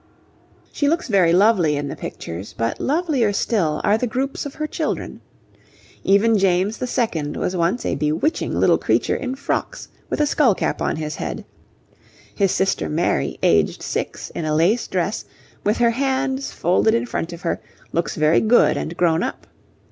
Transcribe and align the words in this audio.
She 0.71 0.89
looks 0.89 1.07
very 1.09 1.31
lovely 1.31 1.75
in 1.75 1.87
the 1.87 1.95
pictures, 1.95 2.55
but 2.57 2.79
lovelier 2.79 3.31
still 3.31 3.81
are 3.83 3.99
the 3.99 4.07
groups 4.07 4.47
of 4.47 4.55
her 4.55 4.65
children. 4.65 5.21
Even 6.03 6.39
James 6.39 6.81
II. 6.81 7.33
was 7.33 7.55
once 7.55 7.85
a 7.85 7.93
bewitching 7.93 8.59
little 8.59 8.79
creature 8.79 9.15
in 9.15 9.35
frocks 9.35 9.89
with 10.09 10.19
a 10.19 10.25
skull 10.25 10.55
cap 10.55 10.81
on 10.81 10.95
his 10.95 11.17
head. 11.17 11.45
His 12.33 12.51
sister 12.51 12.89
Mary, 12.89 13.37
aged 13.43 13.83
six, 13.83 14.31
in 14.31 14.43
a 14.43 14.55
lace 14.55 14.87
dress, 14.87 15.25
with 15.63 15.77
her 15.77 15.91
hands 15.91 16.49
folded 16.51 16.95
in 16.95 17.05
front 17.05 17.31
of 17.31 17.41
her, 17.41 17.61
looks 17.91 18.15
very 18.15 18.41
good 18.41 18.77
and 18.77 18.97
grown 18.97 19.21
up. 19.21 19.45